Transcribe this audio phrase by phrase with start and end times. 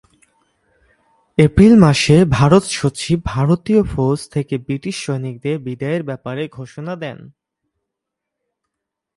[1.37, 7.17] April মাসে ভারতসচিব ভারতীয় ফৌজ থেকে ব্রিটিশ সৈনিকদের বিদায়ের ব্যাপারে ঘোষণা দেন।